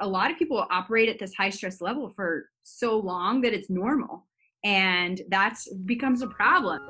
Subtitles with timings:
[0.00, 3.70] a lot of people operate at this high stress level for so long that it's
[3.70, 4.26] normal.
[4.64, 6.80] And that becomes a problem.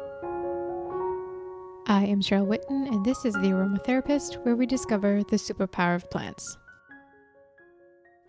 [1.87, 6.11] I am Cheryl Whitten, and this is The Aromatherapist, where we discover the superpower of
[6.11, 6.59] plants.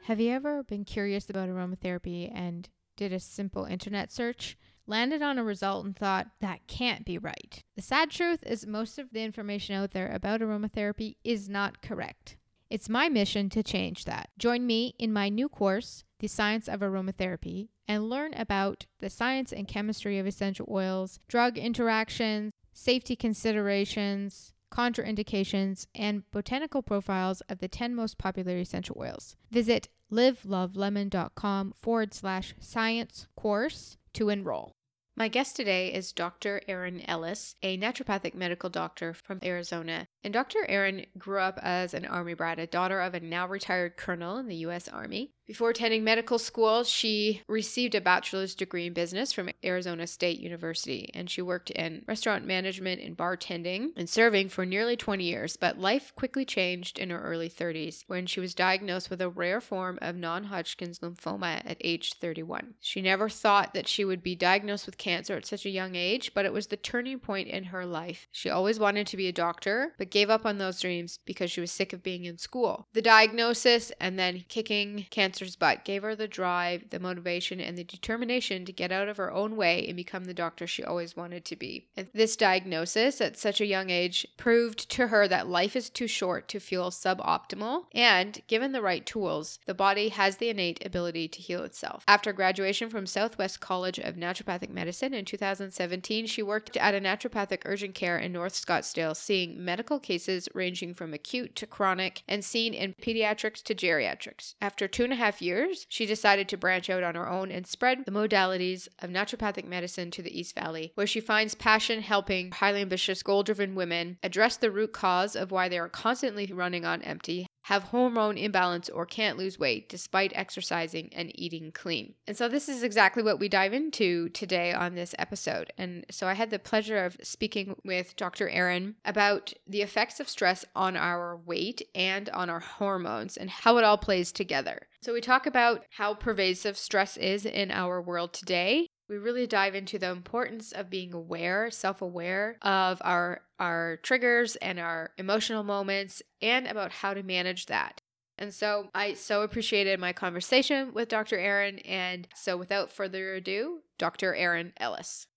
[0.03, 4.57] Have you ever been curious about aromatherapy and did a simple internet search?
[4.89, 7.63] landed on a result and thought, that can't be right.
[7.75, 12.37] The sad truth is, most of the information out there about aromatherapy is not correct.
[12.69, 14.29] It's my mission to change that.
[14.37, 19.51] Join me in my new course, The Science of Aromatherapy, and learn about the science
[19.51, 27.67] and chemistry of essential oils, drug interactions, safety considerations, contraindications, and botanical profiles of the
[27.67, 29.35] 10 most popular essential oils.
[29.49, 34.75] Visit livelovelemon.com forward slash science course to enroll.
[35.19, 36.61] My guest today is Dr.
[36.65, 40.07] Erin Ellis, a naturopathic medical doctor from Arizona.
[40.23, 40.65] And Dr.
[40.69, 44.47] Erin grew up as an Army brat, a daughter of a now retired colonel in
[44.47, 44.87] the U.S.
[44.87, 45.33] Army.
[45.49, 51.09] Before attending medical school, she received a bachelor's degree in business from Arizona State University,
[51.15, 55.57] and she worked in restaurant management and bartending and serving for nearly 20 years.
[55.57, 59.59] But life quickly changed in her early 30s when she was diagnosed with a rare
[59.59, 62.75] form of non Hodgkin's lymphoma at age 31.
[62.79, 66.31] She never thought that she would be diagnosed with cancer at such a young age,
[66.35, 68.27] but it was the turning point in her life.
[68.31, 71.59] She always wanted to be a doctor, but gave up on those dreams because she
[71.59, 72.87] was sick of being in school.
[72.93, 77.77] The diagnosis and then kicking cancer cancer's butt gave her the drive, the motivation, and
[77.77, 81.15] the determination to get out of her own way and become the doctor she always
[81.15, 81.87] wanted to be.
[81.95, 86.07] And this diagnosis at such a young age proved to her that life is too
[86.07, 91.29] short to feel suboptimal, and given the right tools, the body has the innate ability
[91.29, 92.03] to heal itself.
[92.07, 97.61] After graduation from Southwest College of Naturopathic Medicine in 2017, she worked at a naturopathic
[97.65, 102.73] urgent care in North Scottsdale, seeing medical cases ranging from acute to chronic and seen
[102.73, 104.55] in pediatrics to geriatrics.
[104.61, 107.51] After two and a half half years, she decided to branch out on her own
[107.51, 112.01] and spread the modalities of naturopathic medicine to the East Valley, where she finds passion
[112.01, 116.51] helping highly ambitious, goal driven women address the root cause of why they are constantly
[116.51, 122.15] running on empty, have hormone imbalance or can't lose weight despite exercising and eating clean.
[122.25, 125.71] And so, this is exactly what we dive into today on this episode.
[125.77, 128.49] And so, I had the pleasure of speaking with Dr.
[128.49, 133.77] Erin about the effects of stress on our weight and on our hormones and how
[133.77, 134.87] it all plays together.
[135.03, 139.73] So, we talk about how pervasive stress is in our world today we really dive
[139.73, 146.21] into the importance of being aware, self-aware of our our triggers and our emotional moments
[146.41, 148.01] and about how to manage that.
[148.37, 151.37] And so I so appreciated my conversation with Dr.
[151.37, 154.33] Erin and so without further ado, Dr.
[154.33, 155.27] Erin Ellis.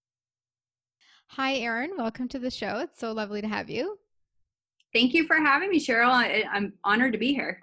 [1.31, 2.79] Hi Erin, welcome to the show.
[2.79, 3.99] It's so lovely to have you.
[4.93, 6.11] Thank you for having me, Cheryl.
[6.11, 7.63] I, I'm honored to be here.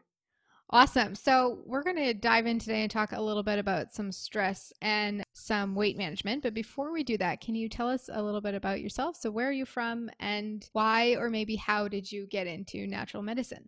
[0.71, 1.15] Awesome.
[1.15, 4.71] So, we're going to dive in today and talk a little bit about some stress
[4.81, 6.43] and some weight management.
[6.43, 9.15] But before we do that, can you tell us a little bit about yourself?
[9.15, 13.23] So, where are you from and why or maybe how did you get into natural
[13.23, 13.67] medicine?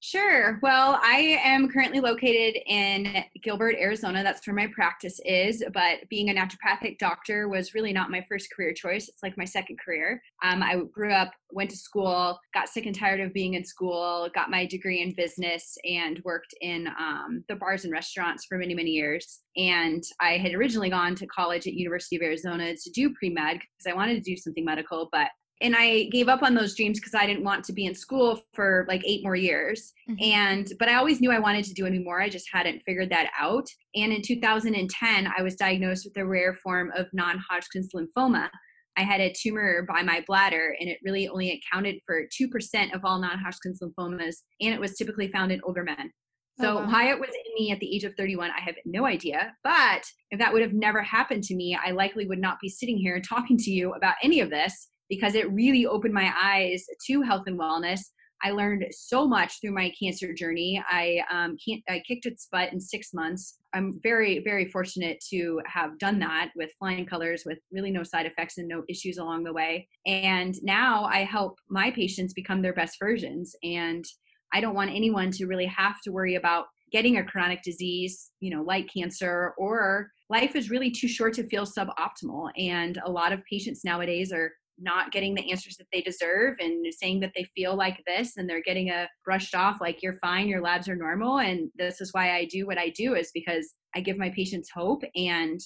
[0.00, 0.60] Sure.
[0.62, 4.22] Well, I am currently located in Gilbert, Arizona.
[4.22, 5.64] That's where my practice is.
[5.74, 9.08] But being a naturopathic doctor was really not my first career choice.
[9.08, 10.22] It's like my second career.
[10.44, 14.30] Um, I grew up, went to school, got sick and tired of being in school,
[14.36, 18.74] got my degree in business, and worked in um, the bars and restaurants for many,
[18.74, 19.40] many years.
[19.56, 23.56] And I had originally gone to college at University of Arizona to do pre med
[23.58, 25.28] because I wanted to do something medical, but
[25.60, 28.40] and I gave up on those dreams because I didn't want to be in school
[28.54, 29.92] for like eight more years.
[30.08, 30.22] Mm-hmm.
[30.22, 32.20] And but I always knew I wanted to do any more.
[32.20, 33.68] I just hadn't figured that out.
[33.94, 38.48] And in 2010, I was diagnosed with a rare form of non-Hodgkin's lymphoma.
[38.96, 43.04] I had a tumor by my bladder, and it really only accounted for 2% of
[43.04, 46.12] all non Hodgkin's lymphomas, and it was typically found in older men.
[46.60, 46.86] So, oh, wow.
[46.90, 49.54] why it was in me at the age of 31, I have no idea.
[49.62, 50.02] But
[50.32, 53.20] if that would have never happened to me, I likely would not be sitting here
[53.20, 57.44] talking to you about any of this because it really opened my eyes to health
[57.46, 58.00] and wellness.
[58.42, 60.82] I learned so much through my cancer journey.
[60.88, 61.56] I um,
[61.88, 63.58] I kicked its butt in six months.
[63.74, 68.26] I'm very, very fortunate to have done that with flying colors, with really no side
[68.26, 69.88] effects and no issues along the way.
[70.06, 73.54] And now I help my patients become their best versions.
[73.64, 74.04] And
[74.52, 78.54] I don't want anyone to really have to worry about getting a chronic disease, you
[78.54, 82.50] know, like cancer, or life is really too short to feel suboptimal.
[82.56, 86.86] And a lot of patients nowadays are not getting the answers that they deserve and
[86.94, 90.48] saying that they feel like this and they're getting a brushed off like you're fine
[90.48, 93.74] your labs are normal and this is why i do what i do is because
[93.94, 95.60] i give my patients hope and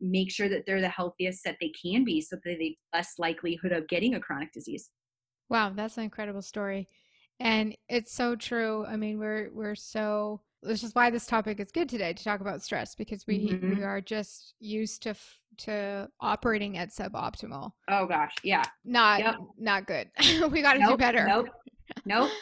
[0.00, 3.12] make sure that they're the healthiest that they can be so that they have less
[3.18, 4.90] likelihood of getting a chronic disease
[5.48, 6.88] wow that's an incredible story
[7.38, 11.70] and it's so true i mean we're we're so This is why this topic is
[11.70, 13.76] good today to talk about stress because we Mhm.
[13.76, 17.72] we are just used to f- to operating at suboptimal.
[17.88, 18.62] Oh gosh, yeah.
[18.84, 19.36] Not Yep.
[19.58, 20.10] not good.
[20.50, 21.26] we got to do better.
[21.26, 21.48] Nope.
[22.04, 22.30] Nope.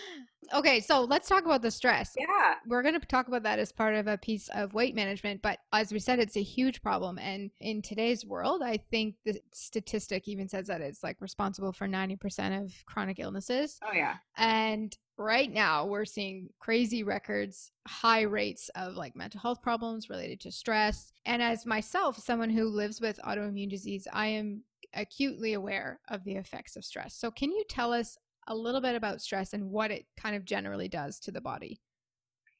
[0.53, 2.15] Okay, so let's talk about the stress.
[2.19, 2.55] Yeah.
[2.67, 5.59] We're going to talk about that as part of a piece of weight management, but
[5.73, 7.19] as we said, it's a huge problem.
[7.19, 11.89] And in today's world, I think the statistic even says that it's like responsible for
[11.89, 13.79] 90% of chronic illnesses.
[13.89, 14.17] Oh yeah.
[14.37, 20.41] And right now, we're seeing crazy records, high rates of like mental health problems related
[20.41, 21.13] to stress.
[21.25, 24.63] And as myself, someone who lives with autoimmune disease, I am
[24.95, 27.15] acutely aware of the effects of stress.
[27.15, 28.17] So, can you tell us
[28.47, 31.81] a little bit about stress and what it kind of generally does to the body?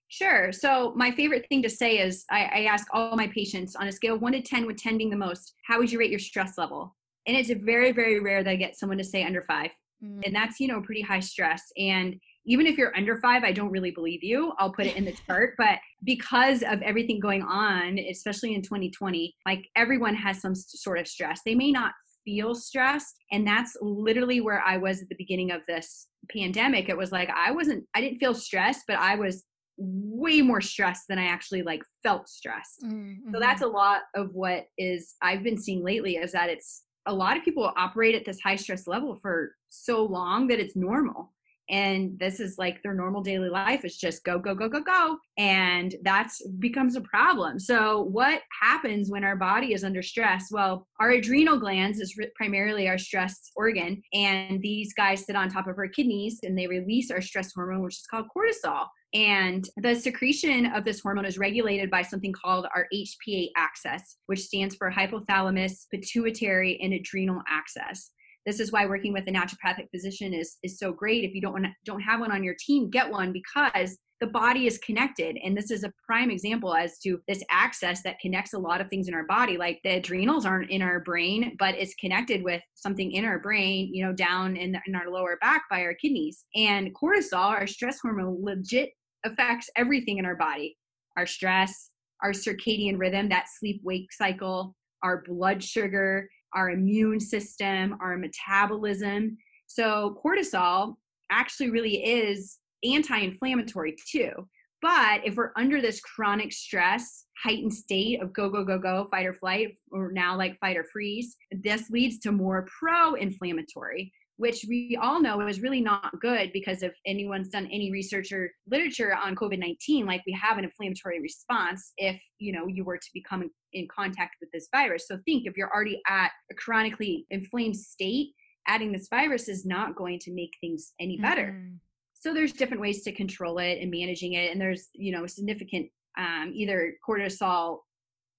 [0.09, 0.53] Sure.
[0.53, 3.93] So my favorite thing to say is I, I ask all my patients on a
[3.93, 6.21] scale of one to 10, with 10 being the most, how would you rate your
[6.21, 6.95] stress level?
[7.27, 9.71] And it's very, very rare that I get someone to say under five.
[10.05, 10.21] Mm.
[10.25, 11.73] And that's, you know, pretty high stress.
[11.77, 14.53] And even if you're under five, I don't really believe you.
[14.59, 15.55] I'll put it in the chart.
[15.59, 21.09] But because of everything going on, especially in 2020, like everyone has some sort of
[21.09, 21.41] stress.
[21.45, 21.93] They may not
[22.25, 23.15] feel stressed.
[23.31, 26.89] And that's literally where I was at the beginning of this pandemic.
[26.89, 29.45] It was like I wasn't, I didn't feel stressed, but I was
[29.77, 32.83] way more stressed than I actually like felt stressed.
[32.85, 36.85] Mm, So that's a lot of what is I've been seeing lately is that it's
[37.07, 40.77] a lot of people operate at this high stress level for so long that it's
[40.77, 41.34] normal.
[41.71, 45.19] And this is like their normal daily life is just go, go, go, go, go.
[45.39, 47.59] And that's becomes a problem.
[47.59, 50.49] So, what happens when our body is under stress?
[50.51, 54.03] Well, our adrenal glands is ri- primarily our stress organ.
[54.13, 57.83] And these guys sit on top of our kidneys and they release our stress hormone,
[57.83, 58.87] which is called cortisol.
[59.15, 64.41] And the secretion of this hormone is regulated by something called our HPA axis, which
[64.41, 68.11] stands for hypothalamus, pituitary, and adrenal axis.
[68.47, 71.25] This is why working with a naturopathic physician is, is so great.
[71.25, 74.67] If you don't want don't have one on your team, get one because the body
[74.67, 75.37] is connected.
[75.45, 78.89] And this is a prime example as to this axis that connects a lot of
[78.89, 79.57] things in our body.
[79.57, 83.91] Like the adrenals aren't in our brain, but it's connected with something in our brain,
[83.93, 86.45] you know, down in, the, in our lower back by our kidneys.
[86.55, 88.91] And cortisol, our stress hormone, legit
[89.25, 90.77] affects everything in our body
[91.17, 91.91] our stress,
[92.23, 99.37] our circadian rhythm, that sleep wake cycle, our blood sugar, our immune system, our metabolism.
[99.67, 100.97] So, cortisol
[101.31, 104.49] actually really is anti inflammatory too.
[104.83, 109.25] But if we're under this chronic stress, heightened state of go, go, go, go, fight
[109.25, 114.65] or flight, or now like fight or freeze, this leads to more pro inflammatory, which
[114.69, 119.15] we all know is really not good because if anyone's done any research or literature
[119.15, 123.49] on COVID-19, like we have an inflammatory response if, you know, you were to become
[123.73, 125.07] in contact with this virus.
[125.07, 128.33] So think if you're already at a chronically inflamed state,
[128.67, 131.53] adding this virus is not going to make things any better.
[131.53, 131.79] Mhm.
[132.15, 135.91] So there's different ways to control it and managing it, and there's you know significant
[136.17, 137.81] um, either cortisol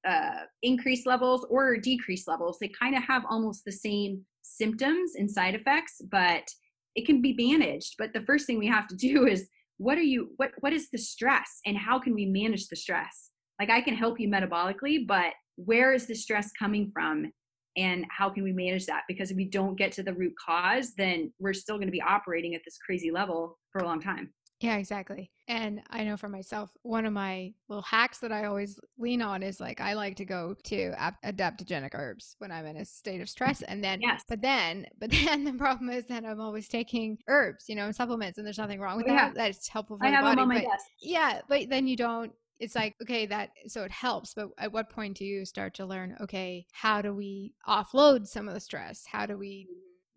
[0.08, 2.58] uh, increase levels or decrease levels.
[2.60, 6.48] They kind of have almost the same symptoms and side effects, but
[6.96, 7.96] it can be managed.
[7.98, 9.48] But the first thing we have to do is
[9.78, 13.32] what are you what what is the stress and how can we manage the stress?
[13.60, 17.32] Like I can help you metabolically, but where is the stress coming from?
[17.78, 19.04] And how can we manage that?
[19.08, 22.02] Because if we don't get to the root cause, then we're still going to be
[22.02, 24.34] operating at this crazy level for a long time.
[24.66, 25.30] Yeah, exactly.
[25.48, 29.44] And I know for myself, one of my little hacks that I always lean on
[29.44, 30.92] is like I like to go to
[31.24, 34.24] adaptogenic herbs when I'm in a state of stress, and then Yes.
[34.28, 37.96] but then but then the problem is that I'm always taking herbs, you know, and
[37.96, 39.26] supplements, and there's nothing wrong with Oh, yeah.
[39.28, 39.36] that.
[39.36, 40.36] That's helpful for I the have body.
[40.38, 40.86] them on my but desk.
[41.00, 42.32] yeah, but then you don't.
[42.60, 45.86] It's like okay, that so it helps, but at what point do you start to
[45.86, 46.16] learn?
[46.22, 49.04] Okay, how do we offload some of the stress?
[49.06, 49.68] How do we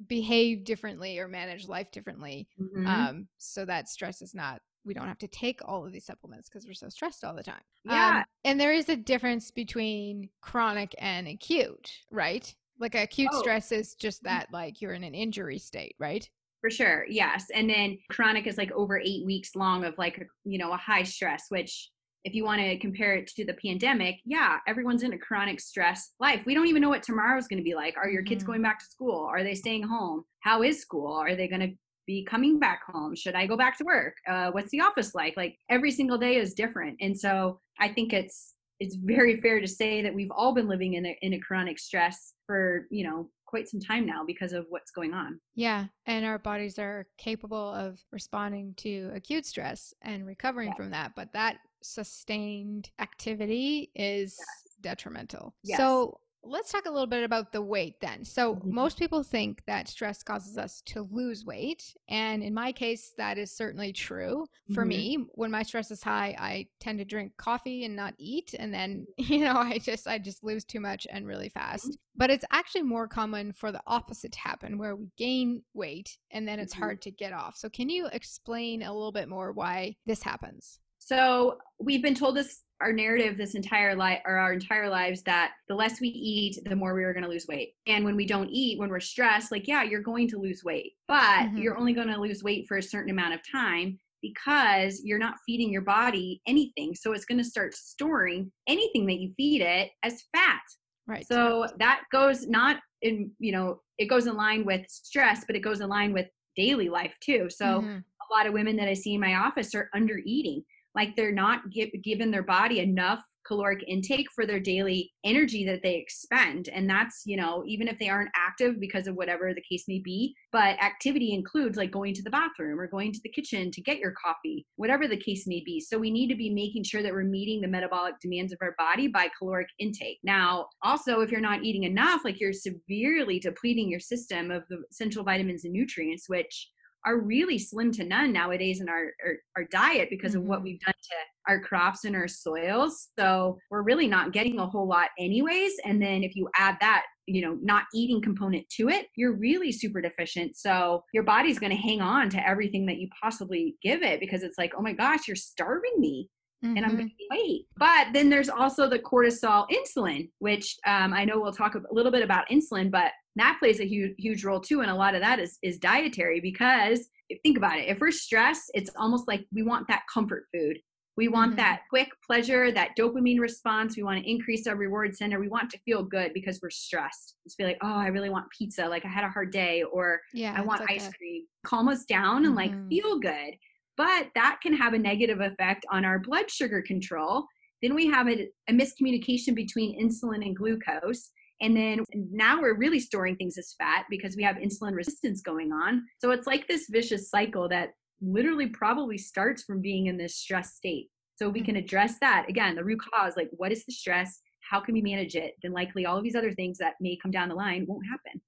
[0.07, 2.49] behave differently or manage life differently?
[2.61, 2.87] Mhm.
[2.87, 6.49] um, so that stress is not we don't have to take all of these supplements
[6.49, 7.61] because we're so stressed all the time.
[7.85, 8.19] Yeah.
[8.21, 12.55] Um, and there is a difference between chronic and acute, right?
[12.79, 13.39] Like acute Oh.
[13.41, 16.27] stress is just that like you're in an injury state, right?
[16.63, 17.47] For sure, yes.
[17.55, 21.03] And then chronic is like over eight weeks long of like, you know, a high
[21.03, 21.91] stress, which
[22.25, 26.13] if you want to compare it to the pandemic, yeah, everyone's in a chronic stress
[26.21, 26.43] life.
[26.47, 27.97] We don't even know what tomorrow's going to be like.
[27.97, 28.47] Are your kids Mhm.
[28.49, 29.25] going back to school?
[29.25, 30.25] Are they staying home?
[30.41, 31.13] How is school?
[31.13, 31.75] Are they going to
[32.07, 33.15] be coming back home?
[33.15, 34.15] Should I go back to work?
[34.27, 35.37] Uh, what's the office like?
[35.37, 36.97] Like every single day is different.
[37.01, 40.95] And so I think it's it's very fair to say that we've all been living
[40.95, 44.67] in a, in a chronic stress for you know quite some time now because of
[44.69, 45.41] what's going on.
[45.55, 50.77] Yeah, and our bodies are capable of responding to acute stress and recovering Yes.
[50.77, 54.39] from that, but that sustained activity is
[54.81, 55.55] detrimental.
[55.63, 55.79] Yes.
[55.79, 58.25] So let's talk a little bit about the weight then.
[58.25, 58.71] So, Mhm.
[58.71, 61.95] most people think that stress causes us to lose weight.
[62.09, 64.47] And in my case, that is certainly true.
[64.73, 64.89] For Mhm.
[64.89, 68.55] me, when my stress is high, I tend to drink coffee and not eat.
[68.59, 71.99] And then, you know, I just, I just lose too much and really fast.
[72.15, 76.47] But it's actually more common for the opposite to happen where we gain weight and
[76.47, 76.79] then it's Mhm.
[76.79, 77.57] hard to get off.
[77.57, 80.79] So, can you explain a little bit more why this happens?
[81.09, 85.53] So we've been told this our narrative this entire life or our entire lives that
[85.67, 87.73] the less we eat, the more we are going to lose weight.
[87.87, 90.93] And when we don't eat, when we're stressed, like yeah, you're going to lose weight,
[91.09, 91.63] but Mhm.
[91.63, 95.37] you're only going to lose weight for a certain amount of time because you're not
[95.47, 96.95] feeding your body anything.
[96.95, 100.61] So it's going to start storing anything that you feed it as fat.
[101.07, 101.27] Right.
[101.27, 105.61] So that goes not in, you know, it goes in line with stress, but it
[105.61, 107.49] goes in line with daily life too.
[107.49, 108.05] So Mhm.
[108.31, 110.65] a lot of women that I see in my office are under eating.
[110.99, 115.81] Like they're not give, giving their body enough caloric intake for their daily energy that
[115.83, 116.69] they expend.
[116.69, 120.01] And that's, you know, even if they aren't active because of whatever the case may
[120.01, 123.81] be, but activity includes like going to the bathroom or going to the kitchen to
[123.81, 125.81] get your coffee, whatever the case may be.
[125.81, 128.75] So we need to be making sure that we're meeting the metabolic demands of our
[128.77, 130.19] body by caloric intake.
[130.23, 134.83] Now, also, if you're not eating enough, like you're severely depleting your system of the
[134.91, 136.71] essential vitamins and nutrients, which
[137.07, 140.65] are really slim to none nowadays in our our, our diet because of what Mhm.
[140.65, 141.17] we've done to
[141.49, 143.09] our crops and our soils.
[143.19, 145.73] So we're really not getting a whole lot anyways.
[145.85, 149.73] And then if you add that, you know, not eating component to it, you're really
[149.73, 150.57] super deficient.
[150.57, 154.43] So your body's going to hang on to everything that you possibly give it because
[154.43, 156.29] it's like, oh my gosh, you're starving me
[156.63, 156.97] and I'm Mhm.
[156.97, 157.67] going to wait.
[157.77, 162.13] But then there's also the cortisol insulin, which um, I know we'll talk a little
[162.13, 164.81] bit about insulin, but that plays a huge huge role too.
[164.81, 168.11] And a lot of that is is dietary because if, think about it, if we're
[168.11, 170.79] stressed, it's almost like we want that comfort food.
[171.17, 171.57] We want Mhm.
[171.57, 173.97] that quick pleasure, that dopamine response.
[173.97, 175.39] We want to increase our reward center.
[175.41, 177.37] We want to feel good because we're stressed.
[177.45, 178.87] Just be like, oh, I really want pizza.
[178.89, 180.55] Like I had a hard day, or yeah.
[180.57, 181.45] I want like ice cream.
[181.65, 182.89] Calm us down and like Mhm.
[182.89, 183.55] feel good.
[183.99, 187.45] But that can have a negative effect on our blood sugar control.
[187.83, 191.31] Then we have a, a miscommunication between insulin and glucose.
[191.61, 195.73] And then now we're really storing things as fat because we have insulin resistance going
[195.73, 196.05] on.
[196.21, 197.91] So it's like this vicious cycle that
[198.21, 201.09] literally probably starts from being in this stress state.
[201.37, 202.47] So we can address that.
[202.49, 204.41] Again, the root cause like, what is the stress?
[204.61, 205.55] How can we manage it?
[205.63, 208.41] Then likely all of these other things that may come down the line won't happen.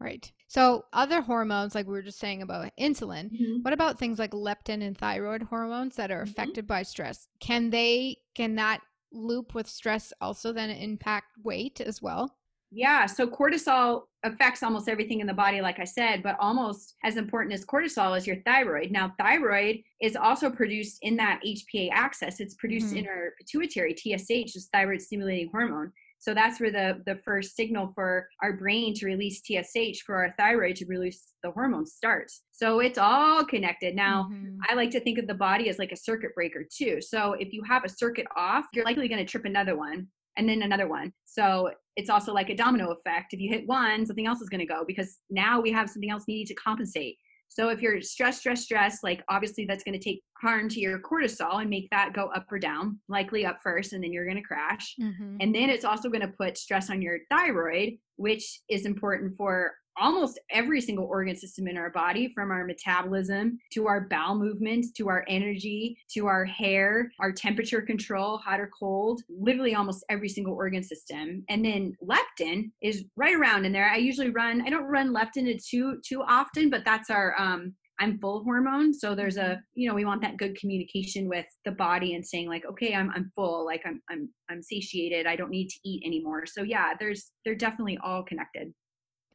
[0.00, 0.30] Right.
[0.48, 3.62] So other hormones, like we were just saying about insulin, Mm-hmm.
[3.62, 6.30] what about things like leptin and thyroid hormones that are Mhm.
[6.30, 7.28] affected by stress?
[7.40, 8.80] Can they can that
[9.12, 12.36] loop with stress also then impact weight as well?
[12.72, 17.16] Yeah, so cortisol affects almost everything in the body, like I said, but almost as
[17.16, 18.90] important as cortisol is your thyroid.
[18.90, 22.40] Now, thyroid is also produced in that HPA axis.
[22.40, 22.98] It's produced Mhm.
[22.98, 25.92] in our pituitary, TSH, is thyroid stimulating hormone.
[26.24, 30.34] So that's where the, the first signal for our brain to release TSH for our
[30.38, 32.44] thyroid to release the hormone starts.
[32.50, 33.94] So it's all connected.
[33.94, 34.56] Now, Mhm.
[34.70, 37.02] I like to think of the body as like a circuit breaker too.
[37.02, 40.48] So if you have a circuit off, you're likely going to trip another one and
[40.48, 41.12] then another one.
[41.26, 43.34] So it's also like a domino effect.
[43.34, 46.10] If you hit one, something else is going to go because now we have something
[46.10, 47.18] else needing to compensate.
[47.54, 50.98] So if you're stressed, stressed, stressed, like obviously that's going to take harm to your
[50.98, 54.36] cortisol and make that go up or down, likely up first, and then you're going
[54.36, 54.96] to crash.
[55.00, 55.36] Mhm.
[55.40, 59.72] And then it's also going to put stress on your thyroid, which is important for
[59.98, 64.90] almost every single organ system in our body from our metabolism to our bowel movements
[64.92, 70.28] to our energy to our hair, our temperature control, hot or cold, literally almost every
[70.28, 71.44] single organ system.
[71.48, 73.88] And then leptin is right around in there.
[73.88, 78.18] I usually run, I don't run leptin too too often, but that's our um I'm
[78.18, 78.92] full hormone.
[78.92, 82.48] So there's a, you know, we want that good communication with the body and saying
[82.48, 85.26] like, okay, I'm I'm full, like I'm I'm I'm satiated.
[85.26, 86.46] I don't need to eat anymore.
[86.46, 88.72] So yeah, there's they're definitely all connected.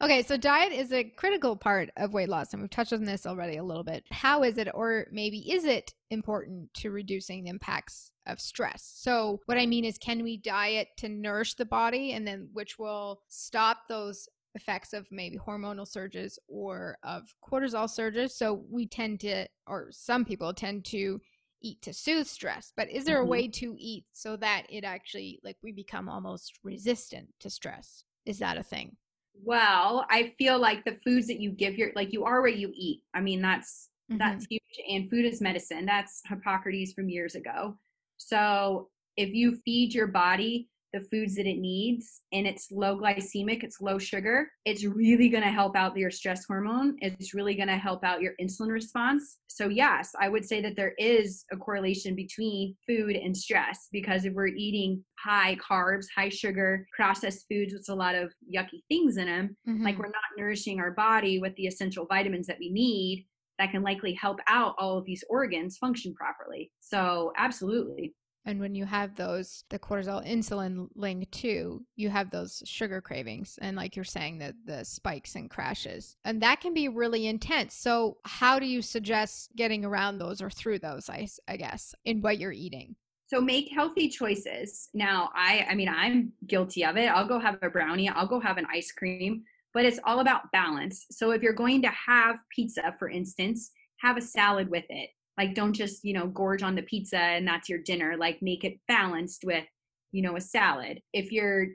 [0.02, 3.26] Okay, so diet is a critical part of weight loss, and we've touched on this
[3.26, 4.06] already a little bit.
[4.12, 8.90] How is it, or maybe is it important to reducing the impacts of stress?
[8.96, 12.80] So, what I mean is, can we diet to nourish the body, and then which
[12.80, 18.38] will stop those effects of maybe hormonal surges or of cortisol surges?
[18.38, 21.20] So, we tend to, or some people tend to
[21.62, 23.24] eat to soothe stress, but is there Mhm.
[23.24, 28.06] a way to eat so that it actually, like, we become almost resistant to stress?
[28.26, 28.96] Is that a thing?
[29.44, 32.72] Well, I feel like the foods that you give your like you are what you
[32.74, 33.02] eat.
[33.14, 34.58] I mean, that's that's mm-hmm.
[34.76, 34.88] huge.
[34.90, 35.86] And food is medicine.
[35.86, 37.78] That's Hippocrates from years ago.
[38.18, 43.64] So if you feed your body the foods that it needs and it's low glycemic,
[43.64, 46.98] it's low sugar, it's really going to help out your stress hormone.
[47.02, 49.38] It's really going to help out your insulin response.
[49.48, 54.26] So, yes, I would say that there is a correlation between food and stress because
[54.26, 59.18] if we're eating high carbs, high sugar, processed foods with a lot of yucky things
[59.18, 59.84] in them, mm-hmm.
[59.84, 63.28] like we're not nourishing our body with the essential vitamins that we need
[63.60, 66.72] that can likely help out all of these organs function properly.
[66.80, 68.14] So, absolutely.
[68.46, 73.60] And when you have those, the cortisol insulin link too, you have those sugar cravings.
[73.62, 76.16] And like you're saying, that the spikes and crashes.
[76.26, 77.76] And that can be really intense.
[77.76, 82.22] So, how do you suggest getting around those or through those, I, I guess, in
[82.22, 82.96] what you're eating?
[83.28, 84.90] So make healthy choices.
[84.96, 87.06] Now, I I mean, I'm guilty of it.
[87.06, 89.44] I'll go have a brownie, I'll go have an ice cream,
[89.74, 91.06] but it's all about balance.
[91.12, 95.56] So if you're going to have pizza, for instance, have a salad with it like
[95.56, 98.16] don't just you know gorge on the pizza and that's your dinner.
[98.20, 99.64] Like make it balanced with
[100.12, 101.02] you know a salad.
[101.14, 101.68] If you're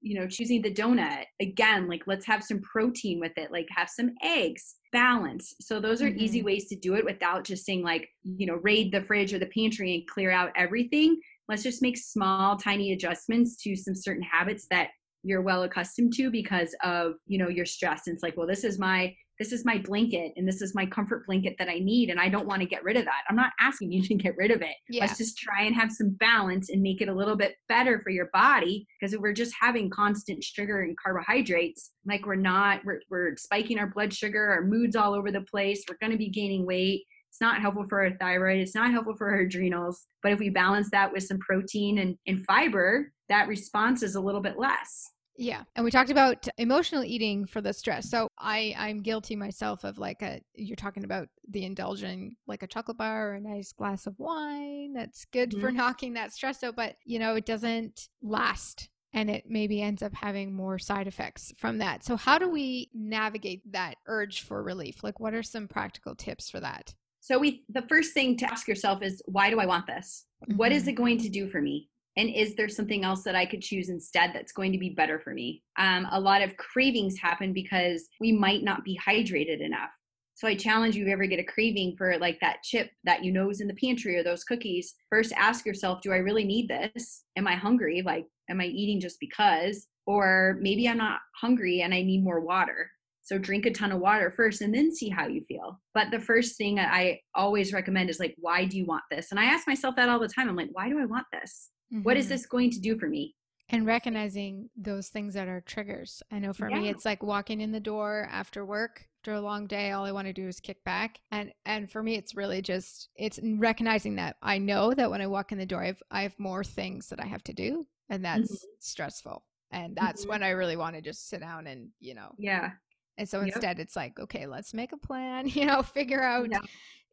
[0.00, 3.52] you know choosing the donut again like let's have some protein with it.
[3.52, 4.76] Like have some eggs.
[4.90, 5.54] Balance.
[5.60, 6.20] So those are mm-hmm.
[6.20, 9.38] easy ways to do it without just saying like you know raid the fridge or
[9.38, 11.20] the pantry and clear out everything.
[11.46, 14.88] Let's just make small tiny adjustments to some certain habits that
[15.24, 18.06] you're well accustomed to because of you know your stress.
[18.06, 20.86] And it's like well this is my this is my blanket and this is my
[20.86, 23.22] comfort blanket that I need and I don't want to get rid of that.
[23.28, 24.76] I'm not asking you to get rid of it.
[24.88, 25.02] Yeah.
[25.02, 28.10] Let's just try and have some balance and make it a little bit better for
[28.10, 33.00] your body because if we're just having constant sugar and carbohydrates, like we're not we're,
[33.10, 36.30] we're spiking our blood sugar, our moods all over the place, we're going to be
[36.30, 37.04] gaining weight.
[37.30, 40.50] It's not helpful for our thyroid, it's not helpful for our adrenals, but if we
[40.50, 45.10] balance that with some protein and, and fiber, that response is a little bit less.
[45.36, 45.62] Yeah.
[45.74, 48.08] And we talked about emotional eating for the stress.
[48.08, 52.66] So I, I'm guilty myself of like a, you're talking about the indulging like a
[52.66, 54.92] chocolate bar or a nice glass of wine.
[54.94, 55.60] That's good mm-hmm.
[55.60, 60.02] for knocking that stress out, but you know, it doesn't last and it maybe ends
[60.02, 62.04] up having more side effects from that.
[62.04, 65.02] So how do we navigate that urge for relief?
[65.02, 66.94] Like what are some practical tips for that?
[67.20, 70.26] So we the first thing to ask yourself is why do I want this?
[70.44, 70.58] Mm-hmm.
[70.58, 70.90] What is mm-hmm.
[70.90, 71.88] it going to do for me?
[72.16, 75.18] And is there something else that i could choose instead that's going to be better
[75.18, 79.90] for me um, a lot of cravings happen because we might not be hydrated enough
[80.34, 83.24] so i challenge you if you ever get a craving for like that chip that
[83.24, 86.44] you know is in the pantry or those cookies first ask yourself do i really
[86.44, 91.20] need this am i hungry like am i eating just because or maybe i'm not
[91.40, 92.90] hungry and i need more water
[93.24, 95.80] so drink a ton of water first and then see how you feel.
[95.94, 99.30] But the first thing I always recommend is like, why do you want this?
[99.30, 100.46] And I ask myself that all the time.
[100.46, 101.70] I'm like, why do I want this?
[101.92, 102.02] Mm-hmm.
[102.02, 102.34] What is mm-hmm.
[102.34, 103.34] this going to do for me?
[103.70, 106.22] And recognizing those things that are triggers.
[106.30, 106.80] I know for yeah.
[106.80, 110.12] me, it's like walking in the door after work after a long day all i
[110.12, 114.16] want to do is kick back and and for me it's really just it's recognizing
[114.16, 116.62] that i know that when i walk in the door i have, I have more
[116.62, 118.66] things that i have to do and that's mm-hmm.
[118.80, 120.30] stressful and that's mm-hmm.
[120.30, 122.72] when i really want to just sit down and you know yeah
[123.16, 123.86] and so instead yep.
[123.86, 126.58] it's like okay let's make a plan you know figure out yeah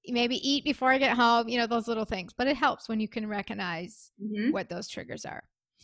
[0.08, 2.34] maybe eat before I get home, you know, those little things.
[2.34, 4.52] But it helps when you can recognize mm-hmm.
[4.52, 5.44] what those triggers are.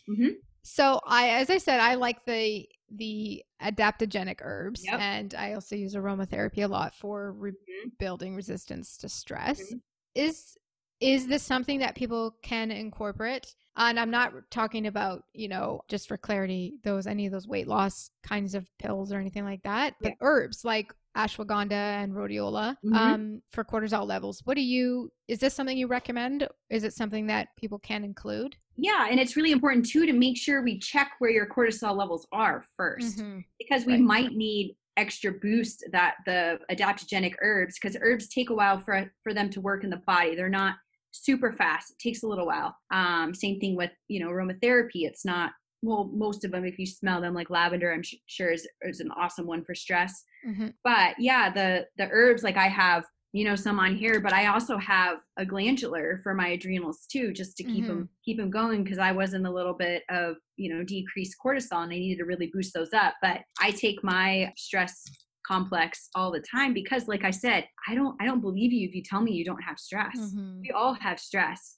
[0.09, 0.29] Mm-hmm.
[0.63, 4.99] So I, as I said, I like the the adaptogenic herbs, yep.
[4.99, 8.35] and I also use aromatherapy a lot for mm-hmm.
[8.35, 9.61] resistance to stress.
[9.61, 9.77] Mm-hmm.
[10.15, 10.57] Is
[10.99, 13.55] is this something that people can incorporate?
[13.75, 17.67] And I'm not talking about, you know, just for clarity, those any of those weight
[17.67, 20.15] loss kinds of pills or anything like that, but yeah.
[20.21, 22.93] herbs like ashwagandha and rhodiola mm-hmm.
[22.93, 24.41] um, for cortisol levels.
[24.45, 26.47] What do you, is this something you recommend?
[26.69, 28.55] Is it something that people can include?
[28.75, 32.27] Yeah, and it's really important too to make sure we check where your cortisol levels
[32.31, 33.39] are 1st mm-hmm.
[33.57, 34.01] because we right.
[34.01, 39.33] might need extra boost that the adaptogenic herbs because herbs take a while for for
[39.33, 40.35] them to work in the body.
[40.35, 40.75] They're not
[41.11, 41.91] super fast.
[41.91, 42.75] It takes a little while.
[42.91, 45.05] Um, same thing with you know aromatherapy.
[45.05, 45.51] It's not
[45.81, 49.11] well most of them if you smell them like lavender i'm sure is, is an
[49.11, 50.67] awesome one for stress mm-hmm.
[50.83, 54.47] but yeah the the herbs like i have you know some on here but i
[54.47, 57.87] also have a glandular for my adrenals too just to keep mm-hmm.
[57.87, 61.35] them keep them going because i was in a little bit of you know decreased
[61.43, 65.03] cortisol and i needed to really boost those up but i take my stress
[65.45, 68.95] complex all the time because like i said i don't i don't believe you if
[68.95, 70.59] you tell me you don't have stress mm-hmm.
[70.61, 71.77] we all have stress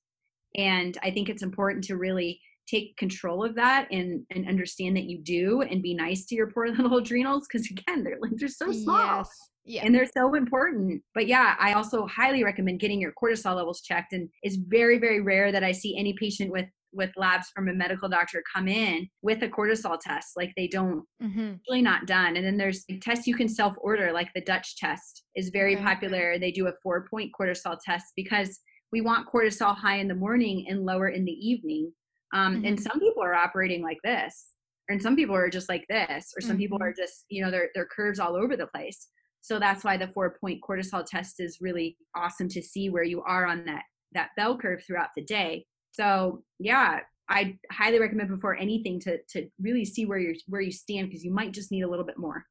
[0.56, 5.06] and i think it's important to really take control of that and and understand that
[5.06, 8.72] you do and be nice to your poor little adrenals because again they're they're so
[8.72, 9.30] small yes.
[9.66, 9.82] yeah.
[9.86, 14.14] and they're so important but yeah i also highly recommend getting your cortisol levels checked
[14.14, 17.74] and it's very very rare that i see any patient with with labs from a
[17.74, 21.54] medical doctor come in with a cortisol test like they don't mm-hmm.
[21.70, 25.24] really not done and then there's tests you can self order like the dutch test
[25.36, 25.84] is very okay.
[25.84, 28.60] popular they do a four point cortisol test because
[28.92, 31.92] we want cortisol high in the morning and lower in the evening
[32.34, 32.63] Um, Mhm.
[32.63, 34.54] And some people are operating like this,
[34.88, 36.82] and some people are just like this, or some people Mhm.
[36.82, 39.10] are just, you know, their their curves all over the place.
[39.42, 43.22] So that's why the four point cortisol test is really awesome to see where you
[43.24, 45.65] are on that that bell curve throughout the day.
[45.92, 50.72] So yeah, I highly recommend before anything to to really see where you where you
[50.72, 52.46] stand because you might just need a little bit more.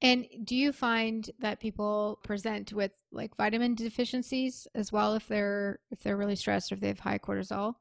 [0.00, 5.80] And do you find that people present with like vitamin deficiencies as well if they're
[5.90, 7.76] if they're really stressed or if they have high cortisol?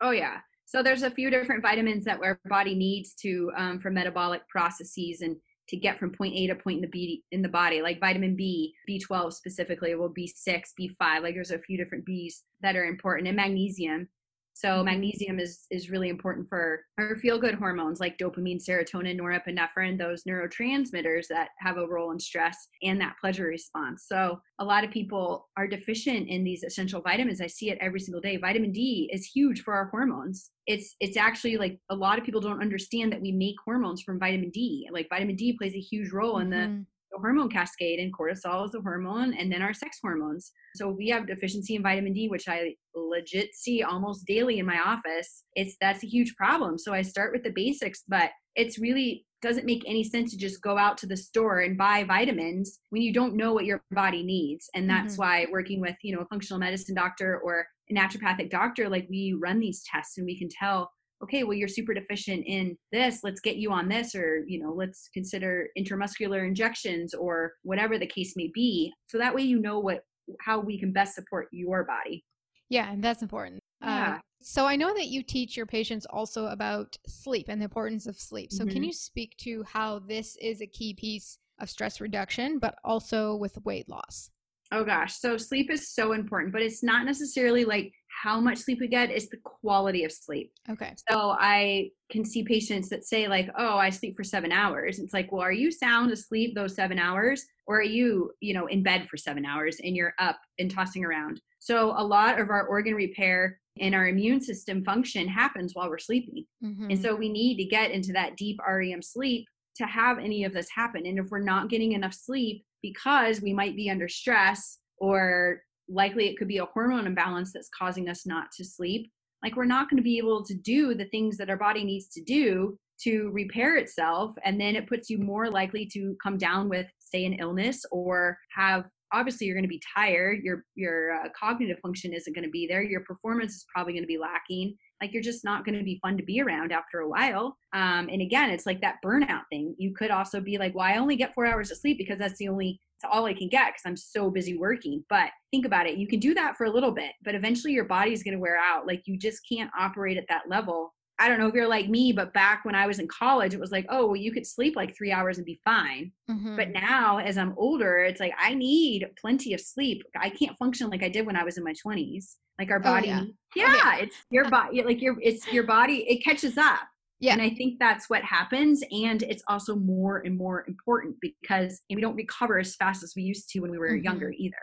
[0.00, 0.42] Oh yeah.
[0.64, 5.20] So there's a few different vitamins that our body needs to um, for metabolic processes
[5.20, 5.36] and
[5.68, 8.36] to get from point A to point in the B in the body, like vitamin
[8.36, 11.22] B, B12 specifically, well B6, B5.
[11.22, 14.08] Like there's a few different Bs that are important, and magnesium.
[14.54, 14.84] So Mhm.
[14.84, 20.24] magnesium is is really important for our feel good hormones like dopamine, serotonin, norepinephrine, those
[20.24, 24.04] neurotransmitters that have a role in stress and that pleasure response.
[24.06, 27.40] So a lot of people are deficient in these essential vitamins.
[27.40, 28.36] I see it every single day.
[28.36, 30.50] Vitamin D is huge for our hormones.
[30.66, 34.18] It's it's actually like a lot of people don't understand that we make hormones from
[34.18, 34.88] vitamin D.
[34.92, 36.86] Like vitamin D plays a huge role in the Mhm.
[37.12, 40.52] The hormone cascade and cortisol is a hormone and then our sex hormones.
[40.76, 44.78] So we have deficiency in vitamin d which i legit see almost daily in my
[44.78, 45.44] office.
[45.54, 46.78] It's that's a huge problem.
[46.78, 50.62] So i start with the basics but it's really doesn't make any sense to just
[50.62, 54.22] go out to the store and buy vitamins when you don't know what your body
[54.22, 54.70] needs.
[54.74, 55.18] And that's Mhm.
[55.18, 59.34] why working with you know a functional medicine doctor or a naturopathic doctor like we
[59.46, 60.90] run these tests and we can tell
[61.22, 63.20] okay, well, you're super deficient in this.
[63.22, 68.06] Let's get you on this, or, you know, let's consider intramuscular injections or whatever the
[68.06, 68.92] case may be.
[69.08, 70.00] So that way you know what,
[70.40, 72.24] how we can best support your body.
[72.68, 73.62] Yeah, and that's important.
[73.82, 74.14] Yeah.
[74.14, 78.06] Uh, so I know that you teach your patients also about sleep and the importance
[78.06, 78.50] of sleep.
[78.50, 78.86] So can Mhm.
[78.86, 83.64] you speak to how this is a key piece of stress reduction, but also with
[83.64, 84.30] weight loss?
[84.72, 85.14] Oh gosh.
[85.14, 89.10] So sleep is so important, but it's not necessarily like how much sleep we get,
[89.10, 90.52] it's the quality of sleep.
[90.70, 90.94] Okay.
[91.10, 95.12] So I can see patients that say like, "Oh, I sleep for 7 hours." It's
[95.14, 98.82] like, "Well, are you sound asleep those 7 hours or are you, you know, in
[98.82, 102.66] bed for 7 hours and you're up and tossing around?" So a lot of our
[102.66, 106.44] organ repair and our immune system function happens while we're sleeping.
[106.62, 106.90] Mhm.
[106.90, 109.46] And so we need to get into that deep REM sleep
[109.76, 111.06] to have any of this happen.
[111.06, 116.28] And if we're not getting enough sleep because we might be under stress or likely
[116.28, 119.10] it could be a hormone imbalance that's causing us not to sleep,
[119.42, 122.08] like we're not going to be able to do the things that our body needs
[122.08, 124.34] to do to repair itself.
[124.44, 128.38] And then it puts you more likely to come down with, say, an illness or
[128.56, 132.50] have obviously you're going to be tired your your uh, cognitive function isn't going to
[132.50, 135.76] be there your performance is probably going to be lacking like you're just not going
[135.76, 138.96] to be fun to be around after a while um, and again it's like that
[139.04, 141.98] burnout thing you could also be like well i only get four hours of sleep
[141.98, 145.30] because that's the only it's all i can get because i'm so busy working but
[145.50, 148.22] think about it you can do that for a little bit but eventually your body's
[148.22, 151.46] going to wear out like you just can't operate at that level I don't know
[151.46, 154.06] if you're like me, but back when I was in college, it was like, oh,
[154.06, 156.10] well, you could sleep like three hours and be fine.
[156.28, 156.56] Mhm.
[156.56, 160.02] But now, as I'm older, it's like I need plenty of sleep.
[160.18, 162.36] I can't function like I did when I was in my 20s.
[162.58, 163.24] Like our Oh, body, yeah.
[163.54, 163.96] yeah, yeah.
[163.98, 164.82] it's your body.
[164.82, 165.98] Like your, it's your body.
[166.08, 166.80] It catches up.
[167.22, 167.32] Yeah.
[167.34, 168.82] And I think that's what happens.
[168.90, 173.22] And it's also more and more important because we don't recover as fast as we
[173.22, 174.04] used to when we were Mhm.
[174.04, 174.56] younger either.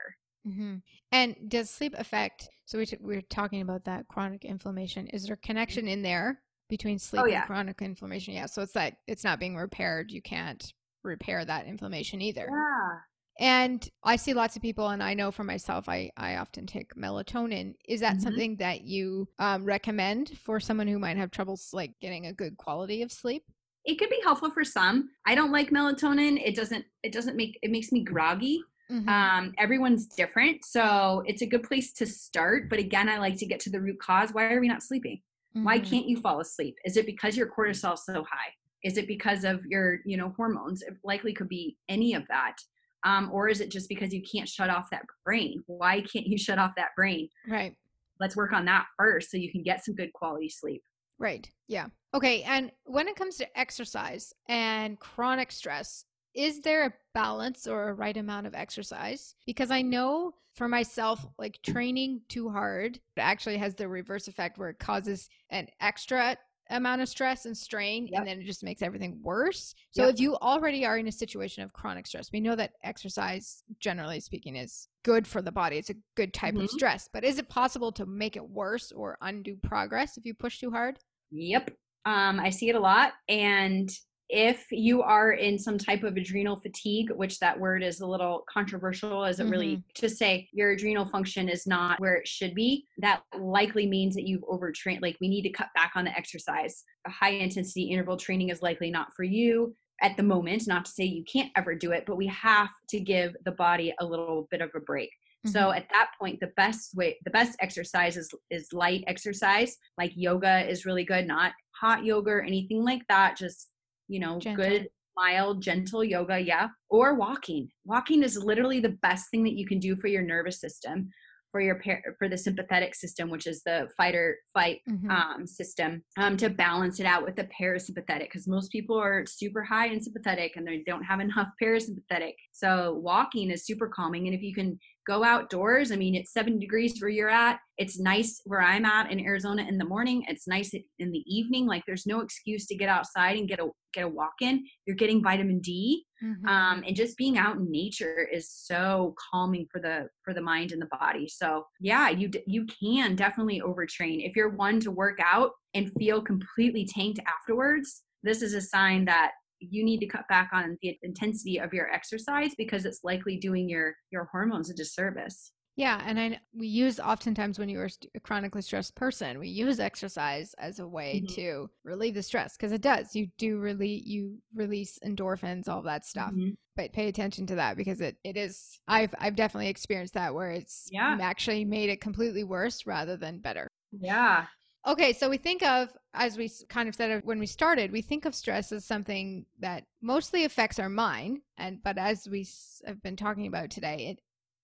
[0.45, 0.75] hmm
[1.11, 2.47] And does sleep affect?
[2.65, 5.07] So we t- we are talking about that chronic inflammation.
[5.07, 7.39] Is there a connection in there between sleep Oh, yeah.
[7.39, 8.33] and chronic inflammation?
[8.33, 8.45] Yeah.
[8.45, 10.11] So it's like it's not being repaired.
[10.11, 10.63] You can't
[11.03, 12.47] repair that inflammation either.
[12.49, 12.99] Yeah.
[13.39, 16.93] And I see lots of people, and I know for myself, I I often take
[16.95, 17.75] melatonin.
[17.87, 18.21] Is that Mhm.
[18.21, 22.57] something that you um, recommend for someone who might have troubles like getting a good
[22.57, 23.43] quality of sleep?
[23.85, 25.09] It could be helpful for some.
[25.25, 26.39] I don't like melatonin.
[26.45, 26.85] It doesn't.
[27.01, 27.57] It doesn't make.
[27.61, 28.61] It makes me groggy.
[28.91, 29.07] Mhm.
[29.07, 33.45] um, everyone's different so it's a good place to start but again i like to
[33.45, 35.21] get to the root cause why are we not sleeping
[35.53, 35.85] why Mhm.
[35.89, 38.51] can't you fall asleep is it because your cortisol is so high
[38.83, 42.55] is it because of your you know hormones it likely could be any of that
[43.03, 46.37] um, or is it just because you can't shut off that brain why can't you
[46.37, 47.75] shut off that brain Right.
[48.19, 50.81] let's work on that first so you can get some good quality sleep
[51.21, 51.51] Right.
[51.67, 51.87] Yeah.
[52.13, 52.43] Okay.
[52.43, 57.93] And when it comes to exercise and chronic stress, is there a balance or a
[57.93, 59.35] right amount of exercise?
[59.45, 64.69] Because I know for myself, like training too hard actually has the reverse effect where
[64.69, 66.37] it causes an extra
[66.69, 68.19] amount of stress and strain Yep.
[68.19, 69.73] and then it just makes everything worse.
[69.91, 70.13] So Yep.
[70.13, 74.19] if you already are in a situation of chronic stress, we know that exercise generally
[74.19, 75.77] speaking is good for the body.
[75.77, 76.69] It's a good type of Mhm.
[76.69, 80.59] stress, but is it possible to make it worse or undo progress if you push
[80.59, 80.99] too hard?
[81.31, 81.71] Yep.
[82.05, 83.13] Um, I see it a lot.
[83.27, 83.89] And
[84.29, 88.43] if you are in some type of adrenal fatigue, which that word is a little
[88.47, 89.51] controversial, as it mm-hmm.
[89.51, 94.13] really to say your adrenal function is not where it should be, that likely means
[94.15, 95.01] that you've overtrained.
[95.01, 96.83] Like we need to cut back on the exercise.
[97.07, 100.67] A high intensity interval training is likely not for you at the moment.
[100.67, 103.93] Not to say you can't ever do it, but we have to give the body
[103.99, 105.09] a little bit of a break.
[105.45, 105.53] Mm-hmm.
[105.53, 110.11] So at that point, the best way, the best exercise is, is light exercise, like
[110.15, 113.37] yoga is really good, not hot yoga or anything like that.
[113.37, 113.69] Just
[114.09, 114.65] you know, gentle.
[114.65, 117.69] good, mild, gentle yoga, yeah, or walking.
[117.85, 121.09] Walking is literally the best thing that you can do for your nervous system,
[121.51, 121.81] for your
[122.17, 125.09] for the sympathetic system, which is the fight or fight mm-hmm.
[125.09, 128.21] um, system, um, to balance it out with the parasympathetic.
[128.21, 132.33] Because most people are super high in sympathetic and they don't have enough parasympathetic.
[132.51, 135.91] So walking is super calming, and if you can go outdoors.
[135.91, 137.59] I mean, it's seven degrees where you're at.
[137.77, 140.23] It's nice where I'm at in Arizona in the morning.
[140.27, 141.65] It's nice in the evening.
[141.65, 144.63] Like there's no excuse to get outside and get a get a walk in.
[144.85, 146.47] You're getting vitamin D, mm-hmm.
[146.47, 150.71] um, and just being out in nature is so calming for the for the mind
[150.71, 151.27] and the body.
[151.27, 156.21] So yeah, you you can definitely overtrain if you're one to work out and feel
[156.21, 158.03] completely tanked afterwards.
[158.21, 161.89] This is a sign that you need to cut back on the intensity of your
[161.91, 166.99] exercise because it's likely doing your your hormones a disservice yeah and i we use
[166.99, 171.35] oftentimes when you're a chronically stressed person we use exercise as a way mm-hmm.
[171.35, 176.05] to relieve the stress because it does you do really you release endorphins all that
[176.05, 176.49] stuff mm-hmm.
[176.75, 180.51] but pay attention to that because it it is i've i've definitely experienced that where
[180.51, 181.17] it's yeah.
[181.21, 184.45] actually made it completely worse rather than better yeah
[184.87, 188.25] Okay, so we think of, as we kind of said when we started, we think
[188.25, 192.47] of stress as something that mostly affects our mind, and but as we
[192.85, 194.19] have been talking about today, it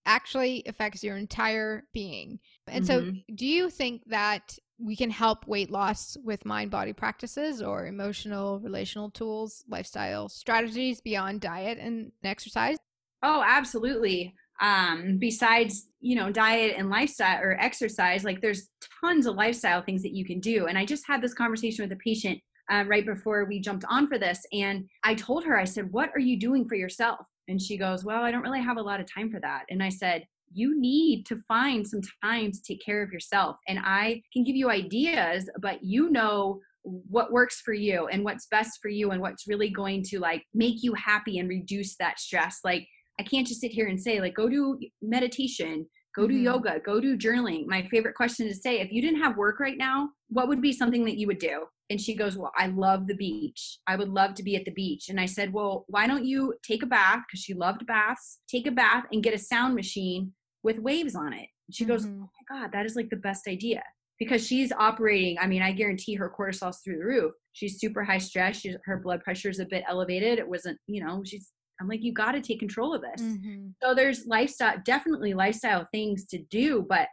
[0.06, 2.38] actually affects your entire being.
[2.66, 3.08] And mm-hmm.
[3.08, 7.86] so, do you think that we can help weight loss with mind body practices or
[7.86, 12.76] emotional, relational tools, lifestyle strategies beyond diet and exercise?
[13.22, 18.68] Oh, absolutely um besides you know diet and lifestyle or exercise like there's
[19.00, 20.66] tons of lifestyle things that you can do.
[20.66, 22.40] And i just had this conversation with a patient
[22.70, 26.10] uh, right before we jumped on for this and i told her i said what
[26.14, 27.20] are you doing for yourself?
[27.48, 29.64] And she goes well i don't really have a lot of time for that.
[29.70, 33.80] And i said you need to find some time to take care of yourself and
[33.82, 38.78] i can give you ideas but you know what works for you and what's best
[38.80, 42.60] for you and what's really going to like make you happy and reduce that stress.
[42.64, 42.86] Like
[43.18, 46.44] I can't just sit here and say, like, go do meditation, go do mm-hmm.
[46.44, 47.66] yoga, go do journaling.
[47.66, 50.72] My favorite question to say, if you didn't have work right now, what would be
[50.72, 51.66] something that you would do?
[51.88, 53.78] And she goes, Well, I love the beach.
[53.86, 55.08] I would love to be at the beach.
[55.08, 57.20] And I said, Well, why don't you take a bath?
[57.26, 58.38] Because she loved baths.
[58.48, 61.48] Take a bath and get a sound machine with waves on it.
[61.68, 61.92] And she mm-hmm.
[61.92, 62.08] goes, Oh
[62.50, 63.82] my God, that is like the best idea.
[64.18, 67.32] Because she's operating, I mean, I guarantee her cortisol's through the roof.
[67.52, 68.56] She's super high stress.
[68.60, 70.38] She's, her blood pressure is a bit elevated.
[70.38, 73.22] It wasn't, you know, she's I'm like, you got to take control of this.
[73.22, 73.68] Mm-hmm.
[73.82, 77.08] So there's lifestyle, definitely lifestyle things to do, but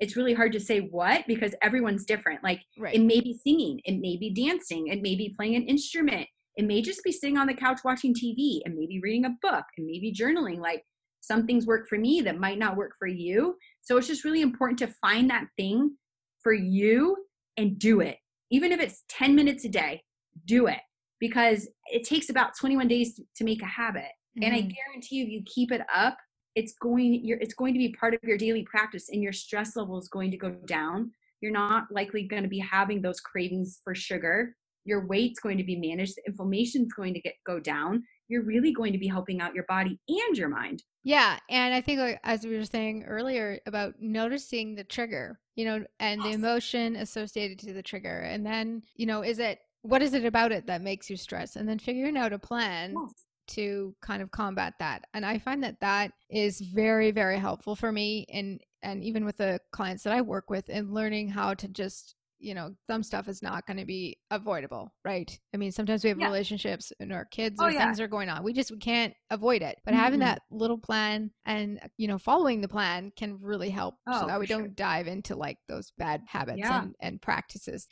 [0.00, 2.42] it's really hard to say what because everyone's different.
[2.42, 2.94] Like right.
[2.94, 6.64] it may be singing, it may be dancing, it may be playing an instrument, it
[6.64, 9.86] may just be sitting on the couch watching TV, and maybe reading a book, and
[9.86, 10.58] maybe journaling.
[10.58, 10.84] Like
[11.20, 13.56] some things work for me that might not work for you.
[13.82, 15.96] So it's just really important to find that thing
[16.42, 17.16] for you
[17.56, 18.18] and do it.
[18.50, 20.02] Even if it's 10 minutes a day,
[20.46, 20.80] do it
[21.24, 24.02] because it takes about 21 days to make a habit.
[24.02, 24.42] Mm-hmm.
[24.42, 24.68] And I mm-hmm.
[24.68, 26.18] guarantee you, if you keep it up,
[26.54, 29.74] it's going you're, it's going to be part of your daily practice and your stress
[29.74, 31.10] level is going to go down.
[31.40, 34.54] You're not likely going to be having those cravings for sugar.
[34.84, 36.16] Your weight's going to be managed.
[36.16, 38.02] The inflammation's going to get go down.
[38.28, 40.82] You're really going to be helping out your body and your mind.
[41.04, 45.64] Yeah, and I think like, as we were saying earlier about noticing the trigger, you
[45.64, 50.00] know, and the emotion associated to the trigger, and then you know, is it what
[50.00, 53.26] is it about it that makes you stress and then figuring out a plan yes.
[53.46, 57.92] to kind of combat that and i find that that is very very helpful for
[57.92, 61.68] me and and even with the clients that i work with in learning how to
[61.68, 66.02] just you know some stuff is not going to be avoidable right i mean sometimes
[66.02, 66.26] we have yeah.
[66.26, 67.84] relationships and our kids oh, or yeah.
[67.84, 70.02] things are going on we just we can't avoid it but mm-hmm.
[70.02, 74.26] having that little plan and you know following the plan can really help oh, so
[74.26, 76.82] that we don't dive into like those bad habits yeah.
[76.82, 77.86] and, and practices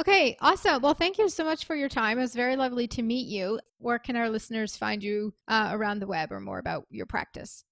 [0.00, 0.80] Okay, awesome.
[0.80, 2.16] Well, thank you so much for your time.
[2.16, 3.60] It was very lovely to meet you.
[3.76, 7.64] Where can our listeners find you uh, around the web or more about your practice?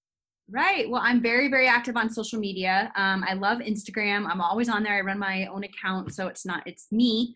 [0.47, 0.87] Right.
[0.87, 2.91] Well, I'm very, very active on social media.
[2.95, 4.27] Um, I love Instagram.
[4.29, 4.93] I'm always on there.
[4.93, 7.33] I run my own account, so it's not it's me,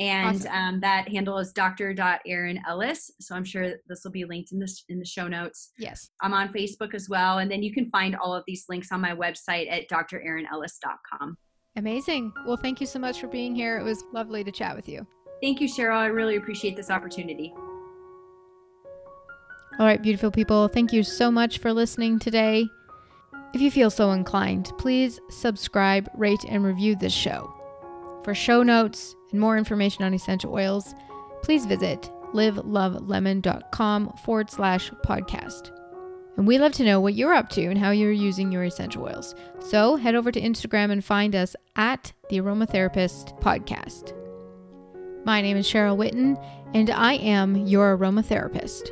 [0.00, 0.52] and awesome.
[0.52, 1.94] um, that handle is Dr.
[2.26, 3.12] Erin Ellis.
[3.20, 5.70] So I'm sure this will be linked in this in the show notes.
[5.78, 6.10] Yes.
[6.20, 9.00] I'm on Facebook as well, and then you can find all of these links on
[9.00, 11.36] my website at drerinellis.com.
[11.76, 12.32] Amazing.
[12.46, 13.78] Well, thank you so much for being here.
[13.78, 15.06] It was lovely to chat with you.
[15.40, 15.96] Thank you, Cheryl.
[15.96, 17.52] I really appreciate this opportunity.
[19.78, 22.66] All right, beautiful people, thank you so much for listening today.
[23.54, 27.52] If you feel so inclined, please subscribe, rate, and review this show.
[28.22, 30.94] For show notes and more information on essential oils,
[31.42, 35.70] please visit livelovelemon.com forward slash podcast.
[36.36, 39.04] And we love to know what you're up to and how you're using your essential
[39.04, 39.34] oils.
[39.60, 44.14] So head over to Instagram and find us at the Aromatherapist Podcast.
[45.24, 46.42] My name is Cheryl Whitten,
[46.74, 48.88] and I am your aromatherapist.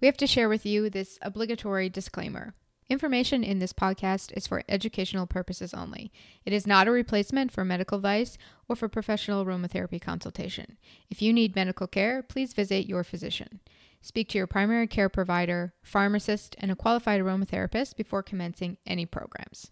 [0.00, 2.54] We have to share with you this obligatory disclaimer.
[2.92, 6.12] Information in this podcast is for educational purposes only.
[6.44, 8.36] It is not a replacement for medical advice
[8.68, 10.76] or for professional aromatherapy consultation.
[11.08, 13.60] If you need medical care, please visit your physician.
[14.02, 19.70] Speak to your primary care provider, pharmacist, and a qualified aromatherapist before commencing any programs.